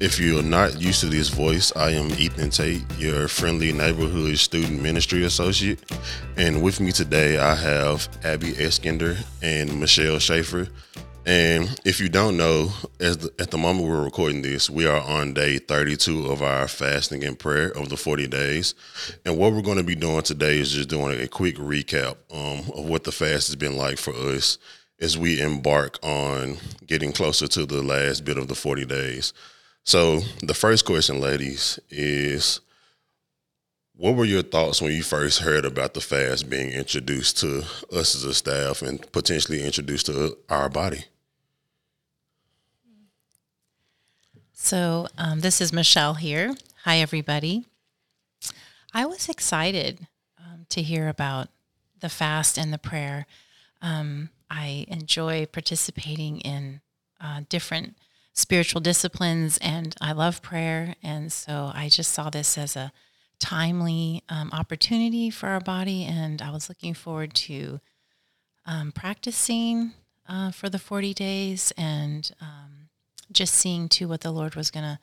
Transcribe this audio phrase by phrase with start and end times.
[0.00, 4.82] If you're not used to this voice, I am Ethan Tate, your friendly neighborhood student
[4.82, 5.84] ministry associate.
[6.36, 10.66] And with me today, I have Abby Eskinder and Michelle Schaefer.
[11.26, 15.00] And if you don't know, as the, at the moment we're recording this, we are
[15.00, 18.74] on day 32 of our fasting and prayer of the 40 days.
[19.24, 22.68] And what we're going to be doing today is just doing a quick recap um,
[22.76, 24.58] of what the fast has been like for us
[25.00, 29.32] as we embark on getting closer to the last bit of the 40 days.
[29.84, 32.60] So, the first question, ladies, is
[33.94, 38.14] what were your thoughts when you first heard about the fast being introduced to us
[38.16, 41.04] as a staff and potentially introduced to our body?
[44.54, 46.54] So, um, this is Michelle here.
[46.84, 47.66] Hi, everybody.
[48.94, 50.06] I was excited
[50.38, 51.48] um, to hear about
[52.00, 53.26] the fast and the prayer.
[53.82, 56.80] Um, I enjoy participating in
[57.20, 57.96] uh, different
[58.34, 60.96] spiritual disciplines and I love prayer.
[61.02, 62.92] And so I just saw this as a
[63.38, 66.04] timely um, opportunity for our body.
[66.04, 67.80] And I was looking forward to
[68.66, 69.92] um, practicing
[70.28, 72.88] uh, for the 40 days and um,
[73.30, 74.98] just seeing too what the Lord was going to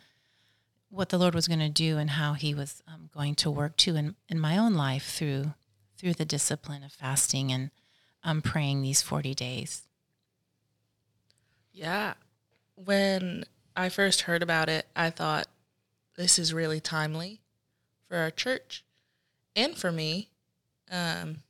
[0.90, 3.78] what the Lord was going to do and how he was um, going to work
[3.78, 5.54] too in, in my own life through
[5.98, 7.72] through the discipline of fasting and
[8.26, 9.84] um, praying these 40 days.
[11.72, 12.16] Yeah.
[12.86, 13.44] When
[13.76, 15.48] I first heard about it, I thought
[16.18, 17.42] this is really timely
[18.08, 18.84] for our church
[19.56, 20.30] and for me.
[20.90, 21.44] Um,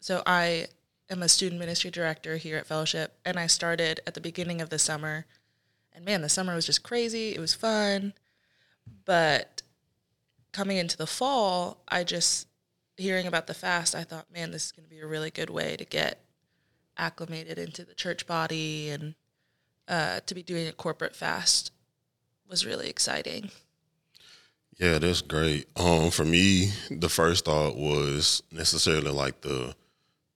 [0.00, 0.66] so I
[1.08, 4.68] am a student ministry director here at Fellowship, and I started at the beginning of
[4.68, 5.24] the summer.
[5.92, 7.34] And man, the summer was just crazy.
[7.34, 8.12] It was fun.
[9.04, 9.62] But
[10.52, 12.48] coming into the fall, I just,
[12.96, 15.50] hearing about the fast, I thought, man, this is going to be a really good
[15.50, 16.20] way to get
[16.98, 19.14] acclimated into the church body and
[19.88, 21.72] uh, to be doing a corporate fast
[22.48, 23.50] was really exciting.
[24.78, 25.68] Yeah, that's great.
[25.76, 29.74] Um, for me, the first thought was necessarily like the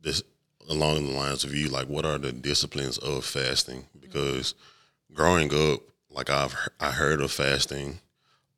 [0.00, 0.22] this
[0.68, 3.84] along the lines of you, like what are the disciplines of fasting?
[4.00, 5.14] Because mm-hmm.
[5.14, 8.00] growing up, like I've I heard of fasting.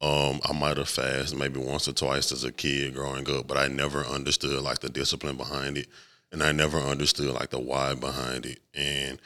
[0.00, 3.56] Um, I might have fasted maybe once or twice as a kid growing up, but
[3.56, 5.88] I never understood like the discipline behind it,
[6.30, 8.60] and I never understood like the why behind it.
[8.74, 9.20] And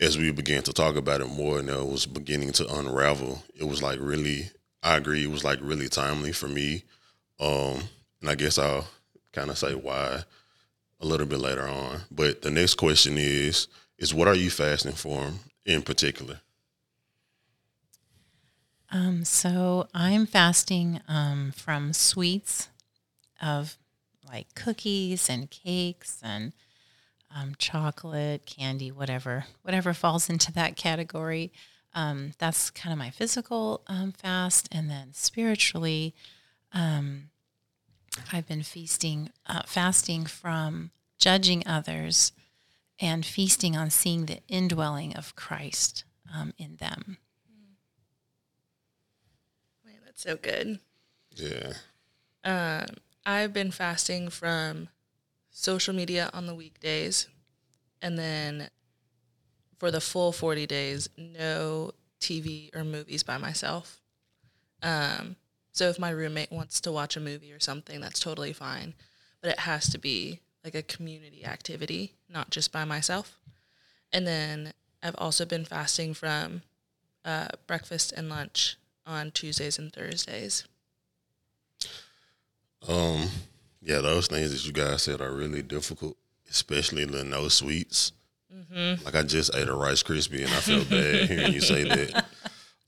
[0.00, 3.64] as we began to talk about it more and it was beginning to unravel, it
[3.64, 4.50] was like really,
[4.82, 6.84] I agree, it was like really timely for me.
[7.40, 7.82] Um,
[8.20, 8.86] and I guess I'll
[9.32, 10.24] kind of say why
[11.00, 12.00] a little bit later on.
[12.10, 13.68] But the next question is,
[13.98, 15.30] is what are you fasting for
[15.64, 16.40] in particular?
[18.90, 22.68] Um, so I'm fasting um, from sweets
[23.42, 23.76] of
[24.28, 26.52] like cookies and cakes and
[27.34, 31.52] um, chocolate, candy, whatever, whatever falls into that category.
[31.94, 36.14] Um, that's kind of my physical um, fast, and then spiritually,
[36.72, 37.30] um,
[38.32, 42.32] I've been feasting, uh, fasting from judging others,
[43.00, 47.18] and feasting on seeing the indwelling of Christ um, in them.
[49.84, 50.78] Man, that's so good.
[51.30, 51.74] Yeah.
[52.44, 52.96] Um,
[53.26, 54.88] I've been fasting from
[55.54, 57.28] social media on the weekdays,
[58.02, 58.68] and then
[59.78, 64.00] for the full 40 days, no TV or movies by myself.
[64.82, 65.36] Um,
[65.72, 68.94] so if my roommate wants to watch a movie or something, that's totally fine.
[69.40, 73.38] But it has to be like a community activity, not just by myself.
[74.12, 74.72] And then
[75.02, 76.62] I've also been fasting from
[77.24, 78.76] uh, breakfast and lunch
[79.06, 80.64] on Tuesdays and Thursdays.
[82.88, 83.28] Um,
[83.84, 86.16] yeah, those things that you guys said are really difficult,
[86.50, 88.12] especially the no sweets.
[88.52, 89.04] Mm-hmm.
[89.04, 92.24] Like I just ate a Rice Krispie and I felt bad hearing you say that.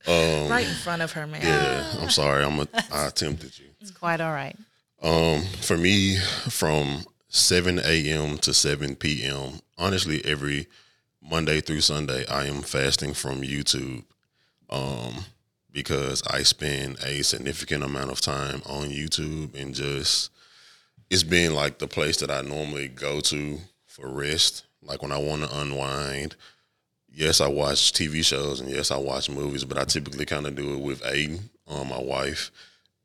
[0.08, 1.42] Um, right in front of her, man.
[1.42, 2.44] Yeah, I'm sorry.
[2.44, 3.66] I'm a, I attempted you.
[3.80, 4.56] It's quite all right.
[5.02, 6.16] Um, for me,
[6.48, 8.38] from 7 a.m.
[8.38, 10.68] to 7 p.m., honestly, every
[11.20, 14.04] Monday through Sunday, I am fasting from YouTube.
[14.70, 15.24] Um,
[15.76, 20.30] because I spend a significant amount of time on YouTube and just
[21.10, 24.64] it's been like the place that I normally go to for rest.
[24.82, 26.36] Like when I want to unwind.
[27.08, 30.54] Yes, I watch TV shows and yes, I watch movies, but I typically kind of
[30.54, 32.50] do it with Aiden, um, my wife,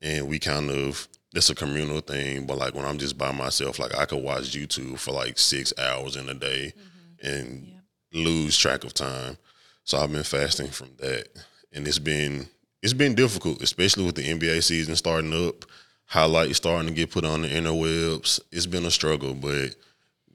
[0.02, 2.46] and we kind of it's a communal thing.
[2.46, 5.72] But like when I'm just by myself, like I could watch YouTube for like six
[5.78, 7.28] hours in a day mm-hmm.
[7.28, 7.84] and yep.
[8.26, 9.38] lose track of time.
[9.86, 11.30] So I've been fasting from that,
[11.72, 12.48] and it's been
[12.82, 15.64] it's been difficult, especially with the NBA season starting up
[16.12, 18.42] highlights starting to get put on the interwebs.
[18.52, 19.76] It's been a struggle, but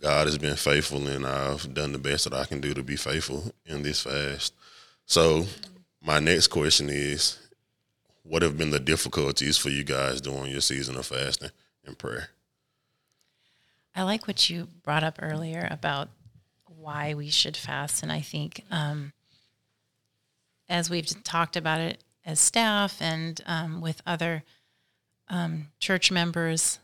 [0.01, 2.97] God has been faithful, and I've done the best that I can do to be
[2.97, 4.55] faithful in this fast.
[5.05, 5.45] So,
[6.03, 7.39] my next question is:
[8.23, 11.51] what have been the difficulties for you guys during your season of fasting
[11.85, 12.31] and prayer?
[13.95, 16.09] I like what you brought up earlier about
[16.65, 18.03] why we should fast.
[18.03, 19.13] And I think um,
[20.71, 24.43] as we've talked about it as staff and um, with other
[25.29, 26.79] um, church members,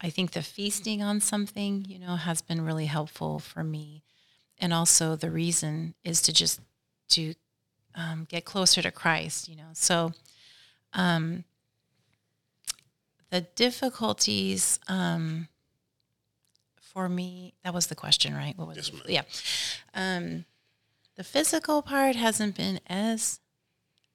[0.00, 4.02] I think the feasting on something, you know, has been really helpful for me.
[4.58, 6.60] And also the reason is to just
[7.10, 7.34] to
[7.94, 9.70] um, get closer to Christ, you know.
[9.72, 10.12] So
[10.92, 11.44] um,
[13.30, 15.48] the difficulties um,
[16.80, 18.56] for me, that was the question, right?
[18.56, 19.10] What was Yes, it?
[19.10, 19.22] Yeah.
[19.94, 20.44] Um,
[21.16, 23.40] the physical part hasn't been as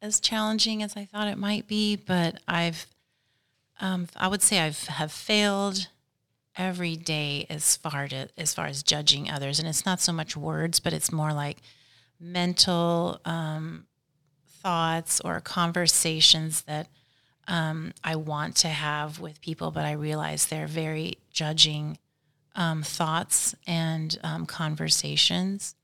[0.02, 2.86] as challenging as I thought it might be, but I've
[3.80, 5.88] um, I would say I've have failed
[6.58, 10.38] every day as far to as far as judging others, and it's not so much
[10.38, 11.58] words, but it's more like
[12.20, 13.86] mental um,
[14.48, 16.88] thoughts or conversations that
[17.48, 21.98] um, I want to have with people, but I realize they're very judging
[22.56, 25.76] um, thoughts and um, conversations.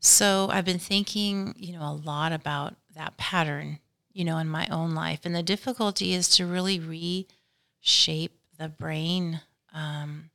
[0.00, 3.78] So I've been thinking, you know, a lot about that pattern,
[4.20, 5.20] you know, in my own life.
[5.24, 9.40] And the difficulty is to really reshape the brain
[9.72, 10.28] um,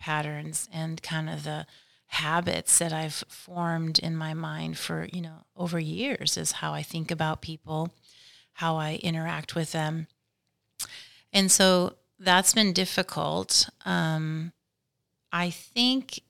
[0.00, 1.66] patterns and kind of the
[2.06, 6.82] habits that I've formed in my mind for, you know, over years is how I
[6.82, 7.92] think about people,
[8.54, 10.06] how I interact with them.
[11.30, 13.68] And so that's been difficult.
[13.84, 14.54] Um,
[15.30, 16.20] I think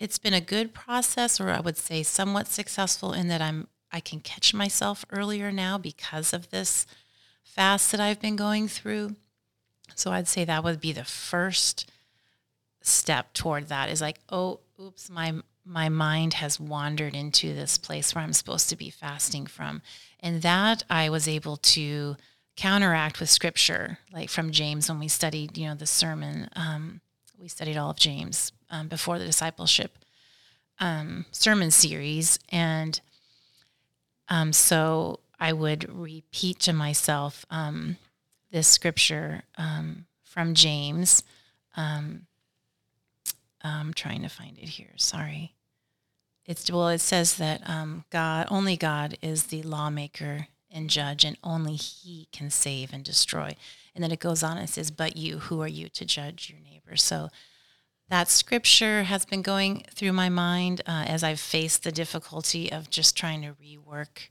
[0.00, 4.00] it's been a good process, or I would say somewhat successful in that I'm I
[4.00, 6.86] can catch myself earlier now because of this
[7.42, 9.16] fast that I've been going through.
[9.94, 11.90] So I'd say that would be the first
[12.82, 15.32] step toward that is like, oh, oops, my
[15.64, 19.80] my mind has wandered into this place where I'm supposed to be fasting from.
[20.20, 22.16] And that I was able to
[22.54, 26.50] counteract with scripture, like from James when we studied, you know, the sermon.
[26.54, 27.00] Um,
[27.40, 29.98] we studied all of James um, before the discipleship
[30.80, 32.38] um, sermon series.
[32.50, 33.00] And
[34.28, 37.96] um, so I would repeat to myself um,
[38.50, 41.22] this scripture um, from James.
[41.76, 42.26] Um,
[43.62, 44.92] I'm trying to find it here.
[44.96, 45.54] Sorry.
[46.44, 46.88] It's well.
[46.88, 52.28] It says that um, God, only God, is the lawmaker and judge, and only He
[52.32, 53.56] can save and destroy.
[53.94, 56.60] And then it goes on and says, "But you, who are you to judge your
[56.60, 57.30] neighbor?" So
[58.08, 62.90] that scripture has been going through my mind uh, as I've faced the difficulty of
[62.90, 64.28] just trying to rework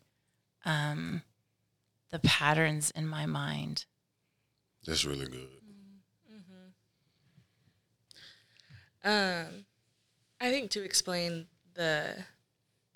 [0.64, 1.24] um,
[2.12, 3.86] the patterns in my mind.
[4.86, 5.48] That's really good.
[9.04, 9.66] Um,
[10.42, 11.46] I think to explain
[11.76, 12.26] the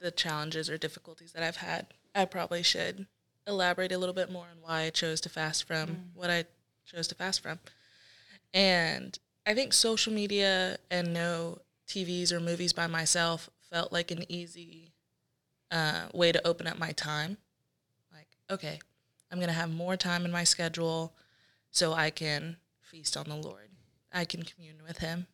[0.01, 3.05] the challenges or difficulties that I've had, I probably should
[3.45, 6.45] elaborate a little bit more on why I chose to fast from what I
[6.85, 7.59] chose to fast from.
[8.53, 14.24] And I think social media and no TVs or movies by myself felt like an
[14.30, 14.94] easy
[15.71, 17.38] uh, way to open up my time.
[18.13, 18.80] Like, okay,
[19.31, 21.13] I'm going to have more time in my schedule
[21.71, 23.69] so I can feast on the Lord.
[24.12, 25.27] I can commune with Him.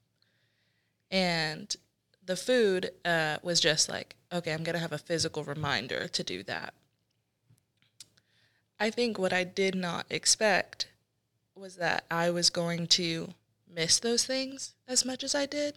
[1.10, 1.76] And
[2.26, 6.24] the food uh, was just like, okay, I'm going to have a physical reminder to
[6.24, 6.74] do that.
[8.80, 10.90] I think what I did not expect
[11.56, 13.34] was that I was going to
[13.76, 15.76] miss those things as much as I did.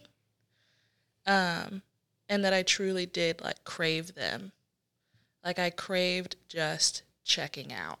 [1.25, 1.81] Um,
[2.27, 4.51] and that I truly did like crave them.
[5.43, 7.99] Like I craved just checking out.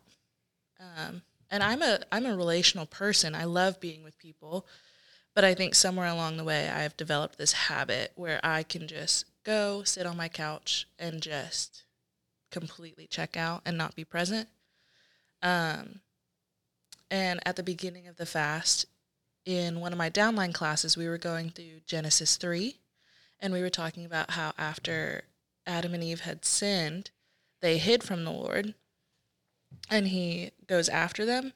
[0.79, 3.35] Um, and I'm a I'm a relational person.
[3.35, 4.65] I love being with people,
[5.35, 9.25] but I think somewhere along the way I've developed this habit where I can just
[9.43, 11.83] go sit on my couch and just
[12.51, 14.47] completely check out and not be present.
[15.41, 16.01] Um,
[17.09, 18.85] and at the beginning of the fast,
[19.45, 22.75] in one of my downline classes, we were going through Genesis 3,
[23.39, 25.23] and we were talking about how after
[25.65, 27.11] Adam and Eve had sinned,
[27.61, 28.73] they hid from the Lord,
[29.89, 31.53] and he goes after them.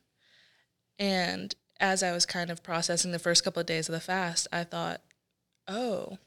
[0.98, 4.48] And as I was kind of processing the first couple of days of the fast,
[4.52, 5.02] I thought,
[5.68, 6.18] oh,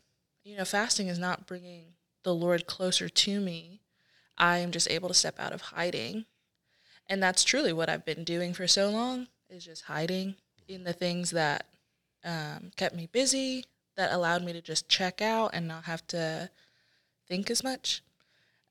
[0.45, 3.81] you know, fasting is not bringing the Lord closer to me.
[4.37, 6.27] I am just able to step out of hiding.
[7.09, 10.35] And that's truly what I've been doing for so long is just hiding
[10.69, 11.67] in the things that
[12.25, 13.65] um, kept me busy,
[13.97, 16.51] that allowed me to just check out and not have to
[17.29, 18.03] think as much.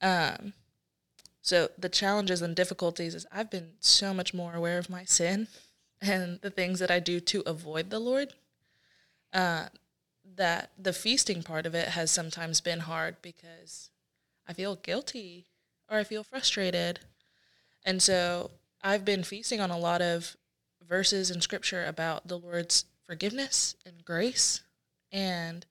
[0.02, 0.54] Um,
[1.42, 5.48] so the challenges and difficulties is I've been so much more aware of my sin
[6.02, 8.34] and the things that I do to avoid the Lord.
[9.34, 9.68] Uh,
[10.38, 13.90] that the feasting part of it has sometimes been hard because
[14.48, 15.46] I feel guilty
[15.90, 17.00] or I feel frustrated.
[17.86, 18.52] And so
[18.84, 20.36] I've been feasting on a lot of
[20.88, 24.62] verses in scripture about the Lord's forgiveness and grace
[25.12, 25.65] and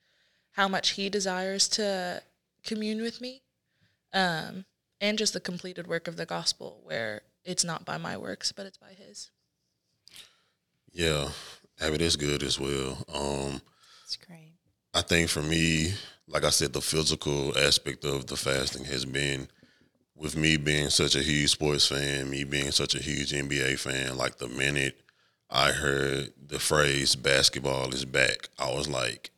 [0.53, 2.23] how much he desires to
[2.65, 3.43] commune with me.
[4.13, 4.65] Um,
[5.01, 8.65] and just the completed work of the gospel where it's not by my works, but
[8.65, 9.31] it's by his.
[10.93, 11.29] Yeah,
[11.81, 13.05] Abby, that's good as well.
[13.13, 13.61] Um,
[14.03, 14.53] That's great.
[14.95, 15.93] I think for me,
[16.29, 19.49] like I said, the physical aspect of the fasting has been
[20.15, 24.17] with me being such a huge sports fan, me being such a huge NBA fan.
[24.17, 24.97] Like the minute
[25.51, 29.31] I heard the phrase basketball is back, I was like,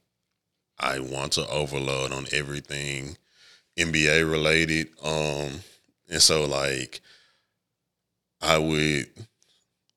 [0.79, 3.17] I want to overload on everything
[3.79, 4.89] NBA related.
[5.03, 5.61] Um,
[6.11, 7.01] and so like
[8.41, 9.09] I would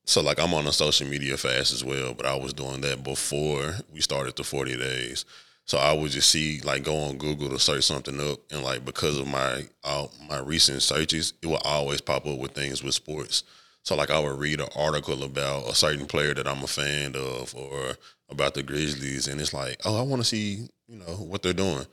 [0.06, 3.04] so like I'm on a social media fast as well, but I was doing that
[3.04, 5.26] before we started the 40 days.
[5.66, 8.84] So I would just see like go on Google to search something up, and like
[8.84, 12.96] because of my uh, my recent searches, it will always pop up with things with
[12.96, 13.44] sports.
[13.84, 17.16] So like I would read an article about a certain player that I'm a fan
[17.16, 17.96] of, or
[18.30, 21.54] about the Grizzlies, and it's like, oh, I want to see you know what they're
[21.54, 21.86] doing.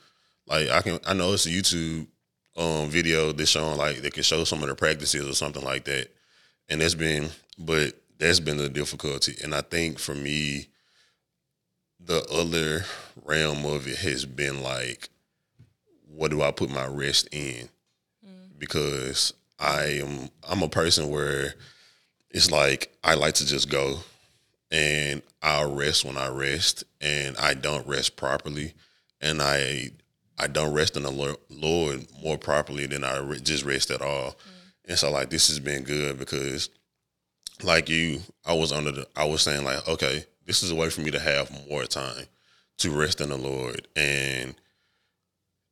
[0.46, 2.06] Like I can I know it's a YouTube
[2.56, 5.84] um, video that's showing like they can show some of the practices or something like
[5.84, 6.08] that,
[6.68, 10.68] and that's been but that's been the difficulty, and I think for me
[11.98, 12.84] the other
[13.24, 15.08] realm of it has been like,
[16.08, 17.68] what do I put my rest in?
[18.58, 21.54] Because I am I'm a person where
[22.30, 23.98] it's like I like to just go
[24.70, 28.74] and I'll rest when I rest and I don't rest properly
[29.20, 29.90] and I
[30.38, 34.32] I don't rest in the Lord, more properly than I just rest at all.
[34.32, 34.36] Mm.
[34.88, 36.68] And so like this has been good because
[37.62, 40.90] like you, I was under the I was saying like, okay, this is a way
[40.90, 42.26] for me to have more time
[42.78, 43.88] to rest in the Lord.
[43.96, 44.54] And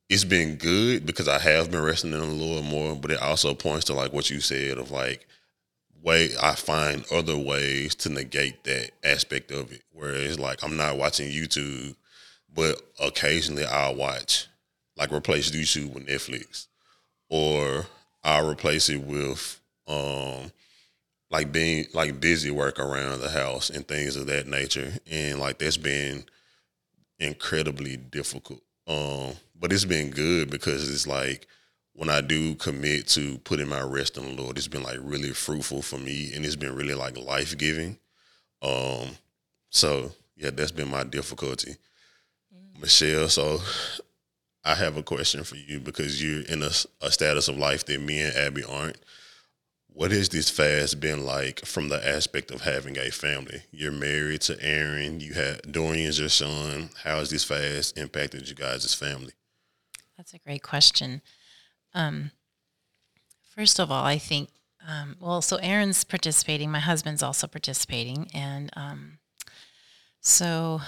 [0.09, 3.55] it's been good because I have been resting in the Lord more, but it also
[3.55, 5.27] points to like what you said of like
[6.05, 9.83] way I find other ways to negate that aspect of it.
[9.93, 11.97] Whereas like I'm not watching YouTube,
[12.55, 14.47] but occasionally I'll watch
[14.97, 16.69] like replace YouTube with Netflix.
[17.31, 17.87] Or
[18.23, 20.53] I'll replace it with um
[21.31, 24.93] like being like busy work around the house and things of that nature.
[25.11, 26.25] And like that's been
[27.19, 28.61] incredibly difficult.
[28.87, 31.47] Um, but it's been good because it's like
[31.95, 35.31] when I do commit to putting my rest in the Lord, it's been like really
[35.31, 37.99] fruitful for me and it's been really like life giving.
[38.63, 39.11] Um,
[39.71, 41.77] so yeah, that's been my difficulty.
[42.81, 43.61] Michelle, so
[44.65, 46.71] I have a question for you because you're in a,
[47.01, 48.99] a status of life that me and Abby aren't.
[49.89, 53.63] What has this fast been like from the aspect of having a family?
[53.71, 55.21] You're married to Aaron.
[55.21, 56.91] You have Dorian's your son.
[57.05, 59.35] How has this fast impacted you guys' family?
[60.17, 61.23] That's a great question.
[61.95, 62.31] Um,
[63.55, 64.51] first of all, I think,
[64.87, 66.71] um, well, so Aaron's participating.
[66.71, 68.29] My husband's also participating.
[68.35, 69.19] And um,
[70.21, 70.81] so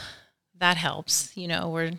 [0.58, 1.36] that helps.
[1.36, 1.92] You know, we're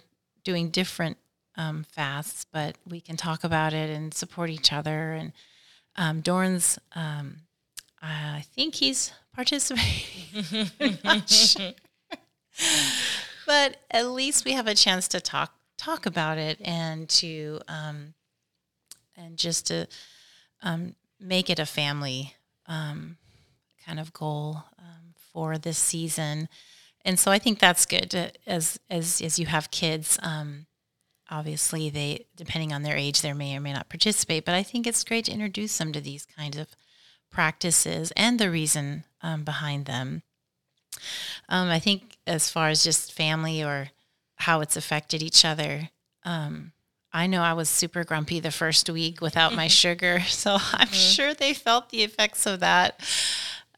[0.43, 1.17] doing different
[1.55, 5.13] um, fasts, but we can talk about it and support each other.
[5.13, 5.33] And
[5.95, 7.37] um, Dorian's, um,
[8.01, 10.67] I think he's participating.
[11.27, 11.71] Sure.
[13.47, 18.13] but at least we have a chance to talk talk about it and to um,
[19.17, 19.87] and just to
[20.61, 22.35] um, make it a family
[22.67, 23.17] um,
[23.85, 26.47] kind of goal um, for this season.
[27.03, 30.19] And so I think that's good to, as as as you have kids.
[30.21, 30.65] Um,
[31.29, 34.45] obviously, they depending on their age, they may or may not participate.
[34.45, 36.67] But I think it's great to introduce them to these kinds of
[37.31, 40.23] practices and the reason um, behind them.
[41.49, 43.89] Um, I think as far as just family or
[44.37, 45.89] how it's affected each other.
[46.23, 46.73] Um,
[47.13, 51.33] I know I was super grumpy the first week without my sugar, so I'm sure
[51.33, 52.99] they felt the effects of that.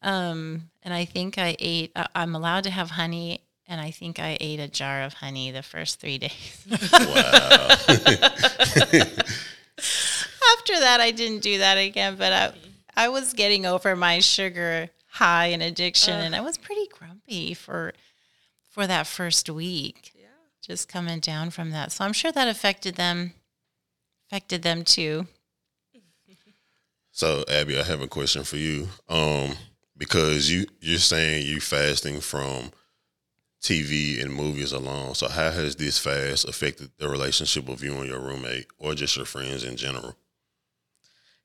[0.02, 1.92] Um, and I think I ate.
[1.96, 5.52] I- I'm allowed to have honey, and I think I ate a jar of honey
[5.52, 6.66] the first three days.
[6.92, 7.76] Wow.
[10.58, 12.16] After that, I didn't do that again.
[12.18, 12.54] But I,
[12.96, 17.94] I was getting over my sugar high and addiction, and I was pretty grumpy for
[18.72, 20.12] for that first week.
[20.70, 20.76] Yeah.
[20.76, 21.92] just coming down from that.
[21.92, 23.34] So I'm sure that affected them,
[24.28, 25.28] affected them too.
[27.12, 28.88] so Abby, I have a question for you.
[29.08, 29.56] Um,
[29.98, 32.72] because you you're saying you fasting from
[33.62, 35.16] TV and movies alone.
[35.16, 39.18] So how has this fast affected the relationship of you and your roommate, or just
[39.18, 40.16] your friends in general?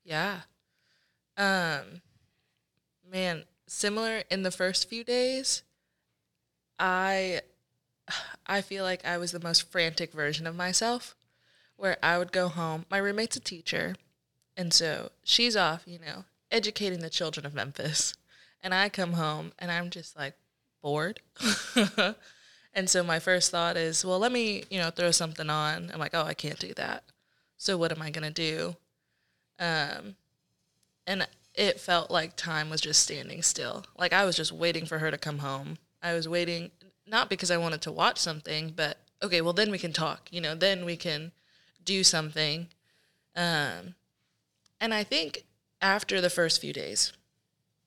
[0.05, 0.41] Yeah.
[1.37, 2.03] Um
[3.11, 5.63] man, similar in the first few days,
[6.79, 7.41] I
[8.47, 11.15] I feel like I was the most frantic version of myself
[11.77, 12.87] where I would go home.
[12.91, 13.97] My roommate's a teacher,
[14.57, 18.15] and so she's off, you know, educating the children of Memphis.
[18.63, 20.35] And I come home and I'm just like
[20.83, 21.21] bored.
[22.75, 25.91] and so my first thought is, well, let me, you know, throw something on.
[25.93, 27.05] I'm like, oh, I can't do that.
[27.57, 28.77] So what am I going to do?
[29.59, 30.17] Um,
[31.07, 33.85] and it felt like time was just standing still.
[33.99, 35.79] Like I was just waiting for her to come home.
[36.03, 36.71] I was waiting,
[37.07, 40.41] not because I wanted to watch something, but okay, well, then we can talk, you
[40.41, 41.33] know, then we can
[41.85, 42.69] do something.
[43.37, 43.95] Um,
[44.81, 45.45] and I think
[45.81, 47.13] after the first few days,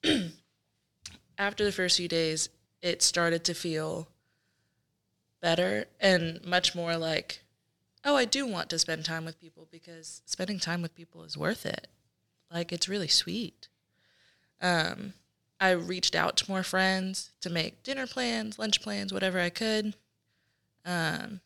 [1.38, 2.50] after the first few days,
[2.82, 4.08] it started to feel
[5.42, 7.42] better and much more like,
[8.04, 11.38] oh, I do want to spend time with people because spending time with people is
[11.38, 11.88] worth it.
[12.52, 13.68] Like it's really sweet.
[14.62, 15.14] Um,
[15.60, 19.96] I reached out to more friends to make dinner plans, lunch plans, whatever I could.
[20.86, 21.42] Um,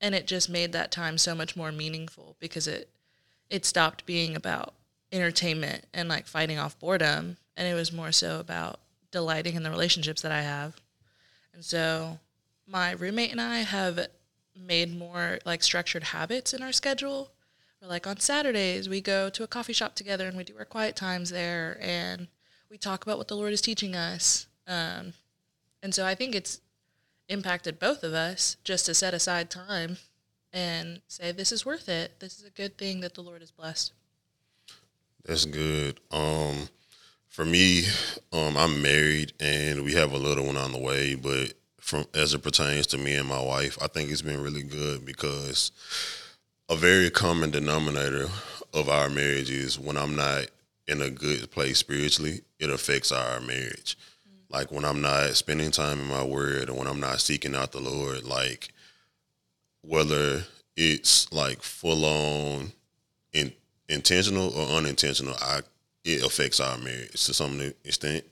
[0.00, 2.90] and it just made that time so much more meaningful because it
[3.50, 4.74] it stopped being about
[5.12, 8.80] entertainment and like fighting off boredom and it was more so about
[9.10, 10.76] delighting in the relationships that I have.
[11.52, 12.18] And so
[12.66, 14.08] my roommate and I have
[14.58, 17.30] made more like structured habits in our schedule.
[17.80, 20.64] Or like on Saturdays we go to a coffee shop together and we do our
[20.64, 22.28] quiet times there and
[22.70, 24.46] we talk about what the Lord is teaching us.
[24.66, 25.12] Um,
[25.82, 26.60] and so I think it's
[27.28, 29.98] impacted both of us just to set aside time
[30.52, 32.20] and say this is worth it.
[32.20, 33.92] This is a good thing that the Lord has blessed.
[35.24, 36.00] That's good.
[36.10, 36.68] Um,
[37.28, 37.84] for me,
[38.32, 42.32] um, I'm married and we have a little one on the way, but from as
[42.32, 45.72] it pertains to me and my wife, I think it's been really good because
[46.68, 48.28] a very common denominator
[48.72, 50.46] of our marriage is when I'm not
[50.86, 53.96] in a good place spiritually, it affects our marriage.
[54.28, 54.54] Mm-hmm.
[54.54, 57.72] Like when I'm not spending time in my word and when I'm not seeking out
[57.72, 58.68] the Lord, like
[59.82, 60.44] whether
[60.76, 62.72] it's like full on
[63.32, 63.52] in,
[63.88, 65.60] intentional or unintentional, I
[66.04, 68.24] it affects our marriage to some extent.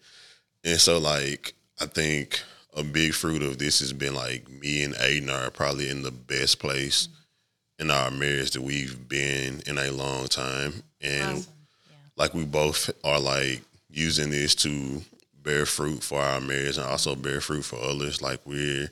[0.64, 2.40] And so like I think
[2.76, 6.10] a big fruit of this has been like me and Aiden are probably in the
[6.10, 7.84] best place mm-hmm.
[7.84, 10.82] in our marriage that we've been in a long time.
[11.00, 11.52] And awesome.
[12.16, 15.02] Like we both are like using this to
[15.42, 18.22] bear fruit for our marriage and also bear fruit for others.
[18.22, 18.90] Like we're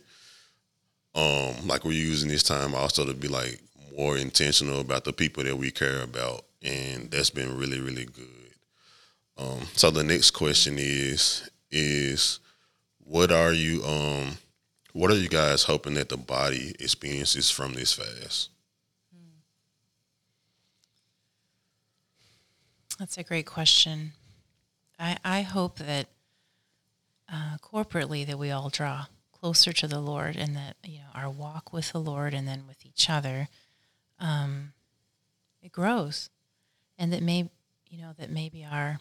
[1.15, 3.61] um like we're using this time also to be like
[3.97, 8.27] more intentional about the people that we care about and that's been really really good
[9.37, 12.39] um so the next question is is
[13.05, 14.39] what are you um
[14.93, 18.50] what are you guys hoping that the body experiences from this fast
[23.01, 24.13] that's a great question
[24.99, 26.07] i i hope that
[27.33, 29.07] uh, corporately that we all draw
[29.41, 32.65] closer to the Lord and that, you know, our walk with the Lord and then
[32.67, 33.49] with each other,
[34.19, 34.73] um,
[35.63, 36.29] it grows.
[36.99, 37.49] And that may,
[37.89, 38.99] you know, that maybe our,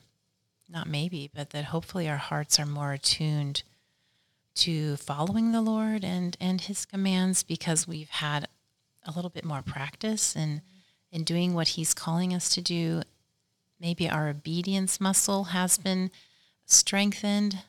[0.69, 3.63] not maybe, but that hopefully our hearts are more attuned
[4.55, 8.47] to following the Lord and, and his commands because we've had
[9.03, 10.61] a little bit more practice in,
[11.11, 13.01] in doing what he's calling us to do.
[13.79, 16.11] Maybe our obedience muscle has been
[16.65, 17.59] strengthened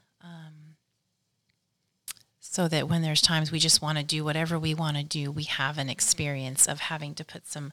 [2.50, 5.30] so that when there's times we just want to do whatever we want to do,
[5.30, 7.72] we have an experience of having to put some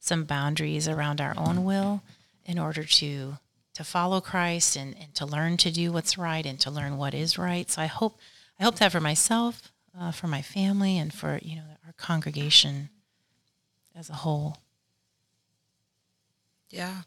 [0.00, 2.02] some boundaries around our own will
[2.44, 3.38] in order to
[3.72, 7.14] to follow Christ and, and to learn to do what's right and to learn what
[7.14, 7.70] is right.
[7.70, 8.18] So I hope
[8.60, 12.90] I hope that for myself, uh, for my family, and for you know our congregation
[13.96, 14.58] as a whole.
[16.68, 17.02] Yeah.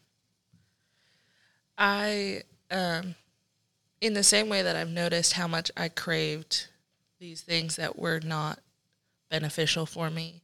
[1.81, 3.15] I um
[3.99, 6.67] in the same way that I've noticed how much I craved
[7.19, 8.59] these things that were not
[9.29, 10.41] beneficial for me.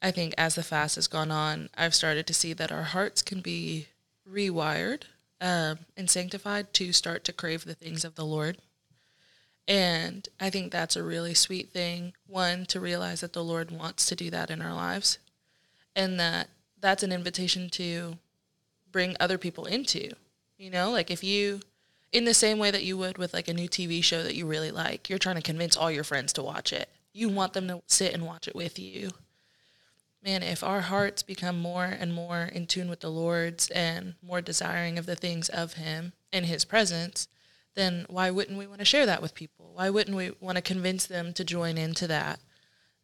[0.00, 3.22] I think as the fast has gone on, I've started to see that our hearts
[3.22, 3.88] can be
[4.28, 5.02] rewired
[5.40, 8.58] um, and sanctified to start to crave the things of the Lord.
[9.68, 12.14] And I think that's a really sweet thing.
[12.26, 15.18] One, to realize that the Lord wants to do that in our lives,
[15.94, 16.48] and that
[16.80, 18.18] that's an invitation to
[18.90, 20.10] bring other people into.
[20.62, 21.60] You know, like if you
[22.12, 24.46] in the same way that you would with like a new TV show that you
[24.46, 25.08] really like.
[25.08, 26.88] You're trying to convince all your friends to watch it.
[27.12, 29.10] You want them to sit and watch it with you.
[30.22, 34.40] Man, if our hearts become more and more in tune with the Lord's and more
[34.40, 37.26] desiring of the things of Him and His presence,
[37.74, 39.72] then why wouldn't we want to share that with people?
[39.74, 42.38] Why wouldn't we want to convince them to join into that?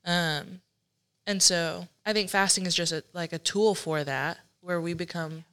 [0.05, 0.61] Um,
[1.27, 4.95] and so I think fasting is just a, like a tool for that, where we
[4.95, 5.45] become,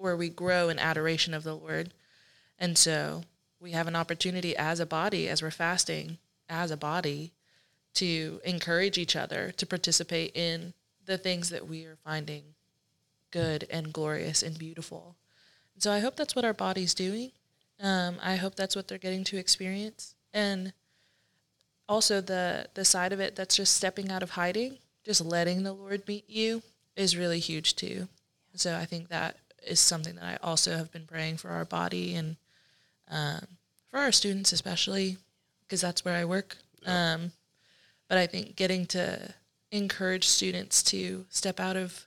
[0.00, 1.92] where we grow in adoration of the Lord
[2.60, 3.22] and so
[3.58, 7.32] we have an opportunity as a body, as we're fasting, as a body,
[7.94, 10.74] to encourage each other to participate in
[11.06, 12.42] the things that we are finding
[13.30, 15.16] good and glorious and beautiful.
[15.78, 17.32] So I hope that's what our body's doing.
[17.80, 20.14] Um, I hope that's what they're getting to experience.
[20.34, 20.72] And
[21.88, 25.72] also the the side of it that's just stepping out of hiding, just letting the
[25.72, 26.62] Lord meet you
[26.94, 28.08] is really huge too.
[28.54, 32.14] So I think that is something that I also have been praying for our body
[32.14, 32.36] and
[33.10, 33.46] um,
[33.90, 35.16] for our students especially
[35.62, 36.56] because that's where I work.
[36.86, 37.32] Um,
[38.08, 39.34] but I think getting to
[39.70, 42.06] encourage students to step out of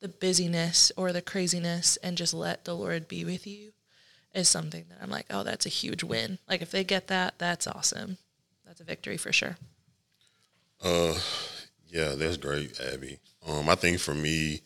[0.00, 3.72] the busyness or the craziness and just let the Lord be with you
[4.34, 6.38] is something that I'm like, oh, that's a huge win.
[6.48, 8.18] Like if they get that, that's awesome.
[8.66, 9.56] That's a victory for sure.
[10.82, 11.18] Uh,
[11.88, 13.18] yeah, that's great, Abby.
[13.46, 14.60] Um, I think for me,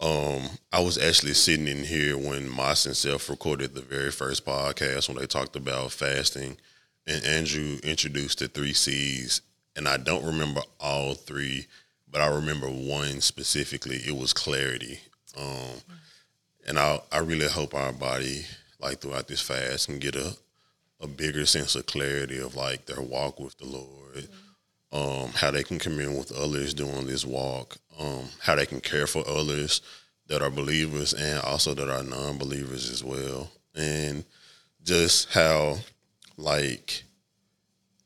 [0.00, 4.44] um, I was actually sitting in here when Moss and Self recorded the very first
[4.46, 6.56] podcast when they talked about fasting,
[7.06, 9.42] and Andrew introduced the three C's,
[9.74, 11.66] and I don't remember all three,
[12.10, 13.96] but I remember one specifically.
[13.96, 15.00] It was clarity,
[15.36, 15.82] um,
[16.66, 18.46] and I I really hope our body
[18.80, 20.36] like throughout this fast can get a
[21.00, 24.28] a bigger sense of clarity of like their walk with the Lord.
[24.90, 29.06] Um, how they can commune with others during this walk, um, how they can care
[29.06, 29.82] for others
[30.28, 34.24] that are believers and also that are non-believers as well, and
[34.84, 35.76] just how
[36.38, 37.02] like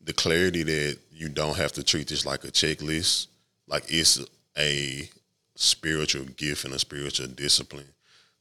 [0.00, 3.28] the clarity that you don't have to treat this like a checklist,
[3.68, 4.20] like it's
[4.58, 5.08] a
[5.54, 7.88] spiritual gift and a spiritual discipline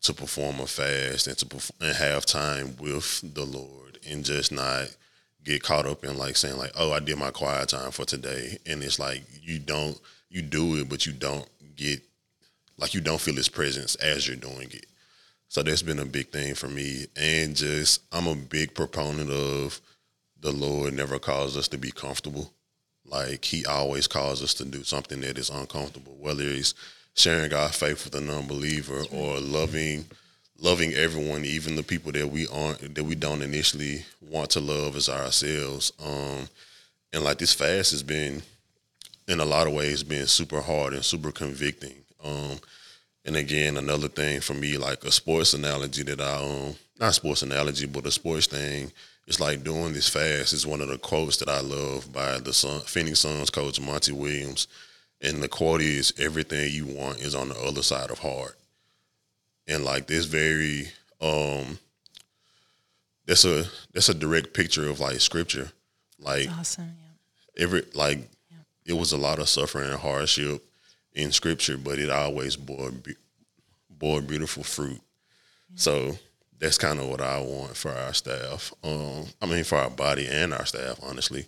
[0.01, 4.88] to perform a fast and to and have time with the Lord and just not
[5.43, 8.58] get caught up in like saying like, oh, I did my quiet time for today,
[8.65, 9.99] and it's like you don't
[10.30, 12.01] you do it, but you don't get
[12.77, 14.86] like you don't feel His presence as you're doing it.
[15.47, 19.82] So that's been a big thing for me, and just I'm a big proponent of
[20.39, 22.51] the Lord never calls us to be comfortable.
[23.06, 26.73] Like He always calls us to do something that is uncomfortable, whether it's
[27.13, 30.06] sharing our faith with a non-believer or loving
[30.62, 34.95] loving everyone, even the people that we aren't that we don't initially want to love
[34.95, 35.91] as ourselves.
[36.04, 36.47] Um,
[37.12, 38.41] and like this fast has been,
[39.28, 41.95] in a lot of ways, been super hard and super convicting.
[42.24, 42.60] Um,
[43.26, 47.41] and again, another thing for me, like a sports analogy that I um not sports
[47.41, 48.91] analogy, but a sports thing.
[49.28, 52.54] It's like doing this fast is one of the quotes that I love by the
[52.54, 54.67] Sun, Phoenix Suns coach Monty Williams.
[55.21, 58.54] And the quote is everything you want is on the other side of hard
[59.71, 60.88] and like this very
[61.21, 61.77] um
[63.25, 65.71] that's a that's a direct picture of like scripture
[66.19, 66.91] like Awesome.
[67.57, 67.63] Yeah.
[67.63, 68.19] every like
[68.86, 70.62] it was a lot of suffering and hardship
[71.13, 72.91] in scripture but it always bore
[73.89, 74.99] bore beautiful fruit
[75.75, 76.17] so
[76.60, 80.27] that's kind of what i want for our staff um i mean for our body
[80.27, 81.45] and our staff honestly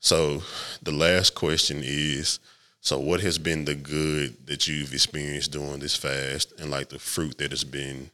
[0.00, 0.42] so
[0.82, 2.38] the last question is
[2.84, 6.98] so what has been the good that you've experienced during this fast and like the
[6.98, 8.10] fruit that has been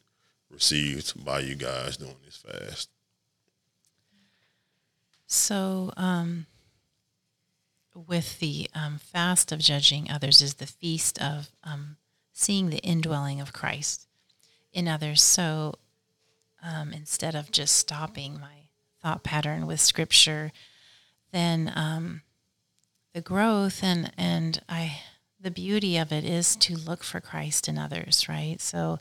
[0.51, 2.91] received by you guys during this fast?
[5.27, 6.45] So, um,
[7.95, 11.97] with the um, fast of judging others is the feast of um,
[12.35, 14.07] seeing the indwelling of Christ
[14.75, 15.23] in others.
[15.23, 15.77] So,
[16.63, 18.69] um, instead of just stopping my
[19.03, 20.53] thought pattern with Scripture,
[21.33, 22.21] then um,
[23.15, 25.01] the growth and and I
[25.41, 28.61] the beauty of it is to look for Christ in others, right?
[28.61, 28.99] So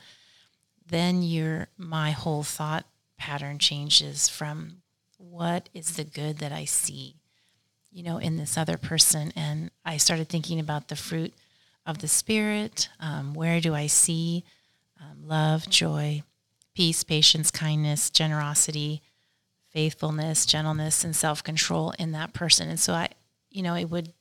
[0.86, 2.86] then your my whole thought
[3.17, 4.82] pattern changes from
[5.17, 7.15] what is the good that I see,
[7.91, 11.34] you know, in this other person, and I started thinking about the fruit
[11.86, 12.89] of the spirit.
[13.00, 14.43] Um, where do I see
[15.02, 16.22] um, love, joy,
[16.76, 19.02] peace, patience, kindness, generosity,
[19.72, 22.70] faithfulness, gentleness, and self control in that person?
[22.70, 23.10] And so I,
[23.58, 24.13] you know, it would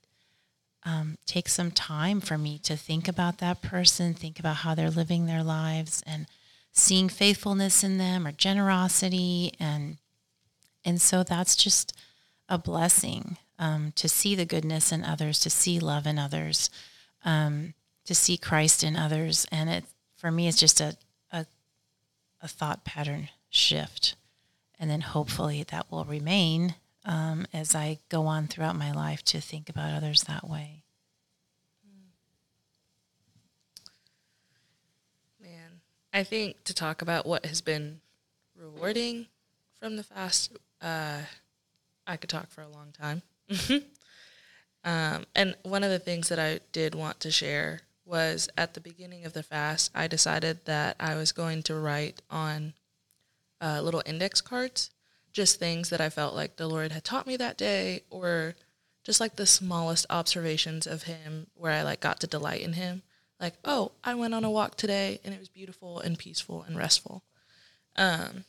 [0.84, 4.88] um, take some time for me to think about that person, think about how they're
[4.88, 6.26] living their lives, and
[6.72, 9.98] seeing faithfulness in them or generosity, and
[10.86, 11.94] and so that's just
[12.48, 16.70] a blessing um, to see the goodness in others, to see love in others,
[17.24, 17.74] um,
[18.06, 19.84] to see Christ in others, and it
[20.16, 20.96] for me it's just a,
[21.30, 21.44] a
[22.40, 24.16] a thought pattern shift,
[24.78, 29.40] and then hopefully that will remain um, as I go on throughout my life to
[29.40, 30.82] think about others that way.
[35.40, 35.80] Man,
[36.12, 38.00] I think to talk about what has been
[38.56, 39.26] rewarding
[39.80, 41.20] from the fast, uh,
[42.06, 43.22] I could talk for a long time.
[44.84, 48.80] um, and one of the things that I did want to share was at the
[48.80, 52.74] beginning of the fast, I decided that I was going to write on
[53.60, 54.90] uh, little index cards
[55.36, 58.54] just things that I felt like the Lord had taught me that day, or
[59.04, 63.02] just like the smallest observations of Him where I like got to delight in Him.
[63.38, 66.74] Like, oh, I went on a walk today and it was beautiful and peaceful and
[66.74, 67.22] restful.
[67.96, 68.44] Um,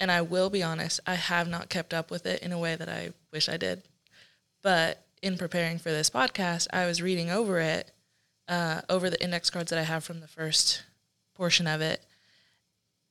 [0.00, 2.74] and I will be honest, I have not kept up with it in a way
[2.74, 3.82] that I wish I did.
[4.62, 7.92] But in preparing for this podcast, I was reading over it,
[8.48, 10.82] uh, over the index cards that I have from the first
[11.36, 12.02] portion of it.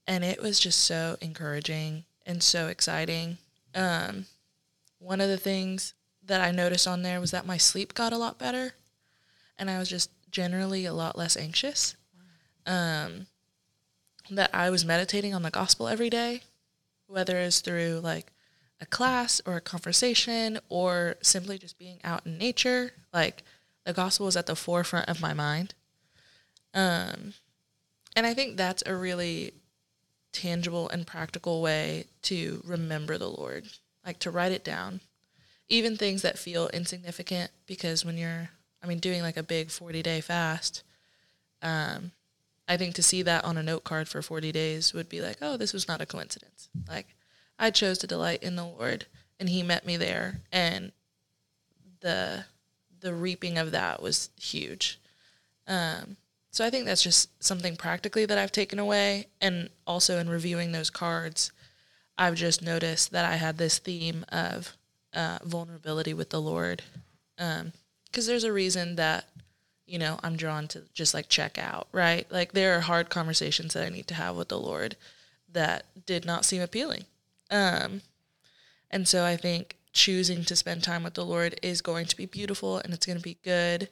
[0.06, 3.40] And it was just so encouraging and so exciting.
[3.74, 4.28] Um,
[5.00, 8.20] one of the things that I noticed on there was that my sleep got a
[8.20, 8.74] lot better.
[9.58, 11.96] And I was just generally a lot less anxious.
[12.68, 13.26] Um,
[14.30, 16.42] that I was meditating on the gospel every day,
[17.08, 18.32] whether it's through like
[18.80, 22.92] a class or a conversation or simply just being out in nature.
[23.12, 23.42] Like
[23.86, 25.74] the gospel was at the forefront of my mind.
[26.76, 27.34] Um,
[28.16, 29.54] and I think that's a really
[30.32, 33.66] tangible and practical way to remember the Lord,
[34.06, 35.02] like to write it down.
[35.68, 38.50] Even things that feel insignificant, because when you're,
[38.82, 40.84] I mean, doing like a big 40 day fast,
[41.62, 42.12] um,
[42.68, 45.38] I think to see that on a note card for 40 days would be like,
[45.42, 46.70] oh, this was not a coincidence.
[46.88, 47.08] Like,
[47.58, 49.06] I chose to delight in the Lord,
[49.40, 50.92] and He met me there, and
[52.02, 52.46] the
[53.02, 55.00] the reaping of that was huge.
[55.68, 56.18] Um,
[56.52, 60.72] so I think that's just something practically that I've taken away, and also in reviewing
[60.72, 61.52] those cards,
[62.18, 64.76] I've just noticed that I had this theme of
[65.14, 66.84] uh, vulnerability with the Lord,
[67.38, 67.72] because um,
[68.26, 69.26] there's a reason that
[69.86, 72.30] you know I'm drawn to just like check out, right?
[72.32, 74.96] Like there are hard conversations that I need to have with the Lord
[75.52, 77.06] that did not seem appealing
[77.50, 78.02] um,
[78.92, 82.26] and so I think choosing to spend time with the Lord is going to be
[82.26, 83.90] beautiful and it's going to be good.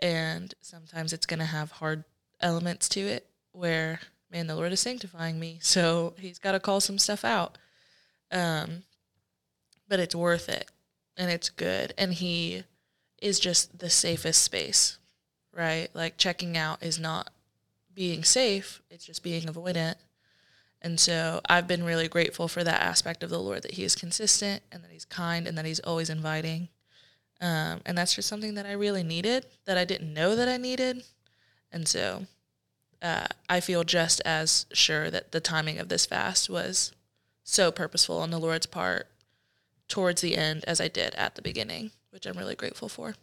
[0.00, 2.04] And sometimes it's going to have hard
[2.40, 5.58] elements to it where, man, the Lord is sanctifying me.
[5.62, 7.58] So he's got to call some stuff out.
[8.32, 8.84] Um,
[9.88, 10.70] but it's worth it
[11.16, 11.92] and it's good.
[11.98, 12.64] And he
[13.20, 14.98] is just the safest space,
[15.52, 15.88] right?
[15.94, 17.30] Like checking out is not
[17.92, 19.96] being safe, it's just being avoidant.
[20.82, 23.94] And so I've been really grateful for that aspect of the Lord that He is
[23.94, 26.68] consistent and that He's kind and that He's always inviting.
[27.40, 30.58] Um, and that's just something that I really needed that I didn't know that I
[30.58, 31.04] needed.
[31.72, 32.26] And so
[33.00, 36.92] uh, I feel just as sure that the timing of this fast was
[37.42, 39.08] so purposeful on the Lord's part
[39.88, 43.14] towards the end as I did at the beginning, which I'm really grateful for.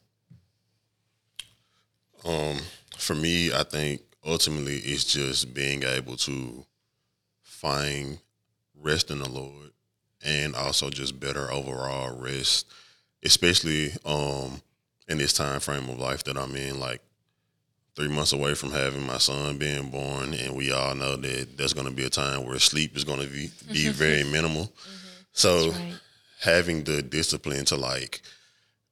[2.25, 2.58] Um,
[2.97, 6.65] for me, I think ultimately it's just being able to
[7.43, 8.19] find
[8.75, 9.71] rest in the Lord
[10.23, 12.67] and also just better overall rest,
[13.23, 14.62] especially um,
[15.08, 16.80] in this time frame of life that I'm in.
[16.80, 17.01] Like
[17.95, 21.73] three months away from having my son being born, and we all know that there's
[21.73, 24.65] going to be a time where sleep is going to be be very minimal.
[24.65, 25.08] Mm-hmm.
[25.34, 25.93] So right.
[26.41, 28.21] having the discipline to like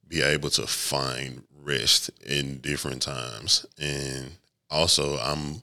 [0.08, 4.32] be able to find rest in different times, and
[4.70, 5.62] also I'm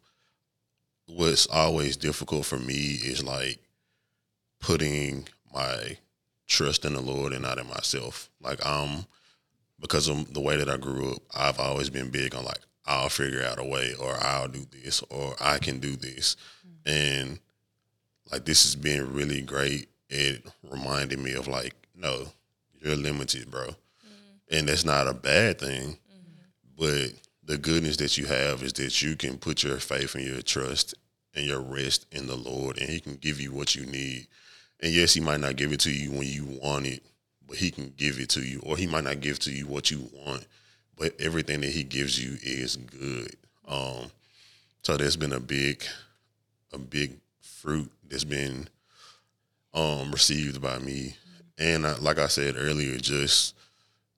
[1.07, 3.59] what's always difficult for me is like
[4.61, 5.97] putting my
[6.53, 8.29] trust in the Lord and not in myself.
[8.41, 9.05] Like I'm
[9.79, 13.09] because of the way that I grew up, I've always been big on like I'll
[13.09, 16.37] figure out a way or I'll do this or I can do this.
[16.65, 16.89] Mm-hmm.
[16.89, 17.39] And
[18.31, 19.89] like this has been really great.
[20.09, 22.27] It reminded me of like, no,
[22.79, 23.67] you're limited, bro.
[23.67, 24.55] Mm-hmm.
[24.55, 25.97] And that's not a bad thing.
[25.97, 26.77] Mm-hmm.
[26.77, 27.13] But
[27.43, 30.93] the goodness that you have is that you can put your faith and your trust
[31.35, 34.27] and your rest in the Lord, and He can give you what you need.
[34.83, 37.01] And yes, He might not give it to you when you want it,
[37.47, 39.89] but He can give it to you, or He might not give to you what
[39.89, 40.45] you want,
[40.97, 43.33] but everything that He gives you is good.
[43.65, 44.11] Um,
[44.81, 45.85] so there's been a big,
[46.73, 48.67] a big fruit that's been
[49.73, 51.15] um, received by me,
[51.57, 53.55] and I, like I said earlier, just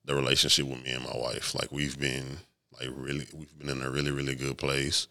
[0.04, 1.54] the relationship with me and my wife.
[1.54, 2.38] Like we've been
[2.72, 5.06] like really, we've been in a really, really good place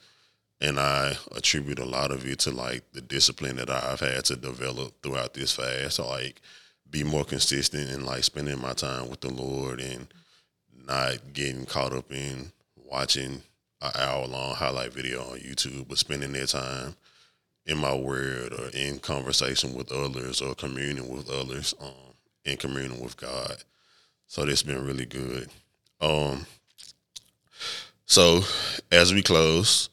[0.62, 4.36] and I attribute a lot of it to like the discipline that I've had to
[4.36, 6.00] develop throughout this fast.
[6.00, 6.42] Like
[6.90, 10.08] be more consistent and like spending my time with the Lord and
[10.88, 12.52] not getting caught up in
[12.90, 13.42] watching
[13.82, 16.96] an hour long highlight video on YouTube, but spending their time
[17.66, 21.92] in my word or in conversation with others or communing with others, um,
[22.46, 23.58] and communing with God.
[24.28, 25.50] So has been really good.
[26.00, 26.46] Um,
[28.06, 28.42] so
[28.92, 29.90] as we close,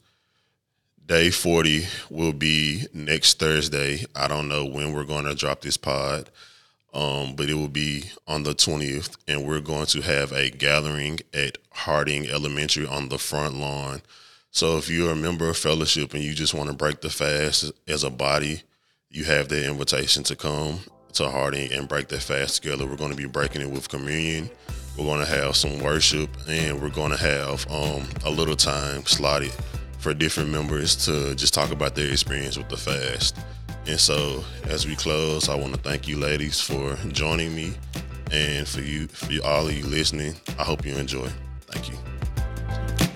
[1.13, 4.07] Day 40 will be next Thursday.
[4.17, 6.31] I don't know when we're going to drop this pod,
[6.95, 9.19] um, but it will be on the 20th.
[9.29, 14.01] And we're going to have a gathering at Harding Elementary on the front lawn.
[14.53, 17.71] So if you're a member of fellowship and you just want to break the fast
[17.87, 18.63] as a body,
[19.11, 20.79] you have the invitation to come
[21.13, 22.87] to Harding and break that fast together.
[22.87, 24.49] We're going to be breaking it with communion.
[24.97, 29.05] We're going to have some worship and we're going to have um, a little time
[29.05, 29.53] slotted
[30.03, 33.39] for different members to just talk about their experience with the fast.
[33.87, 37.75] And so, as we close, I want to thank you, ladies, for joining me,
[38.33, 40.35] and for you, for all of you listening.
[40.59, 41.29] I hope you enjoy.
[41.67, 43.12] Thank you.